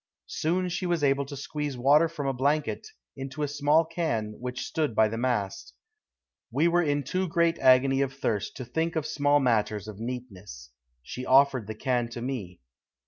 [0.25, 4.65] Soon she was able to squeeze water from a blanket into a small can which
[4.65, 5.75] stood by the mast.
[6.49, 10.71] We were in too great agony of thirst to think of small matters of neatness.
[11.03, 12.61] She offered the can to me.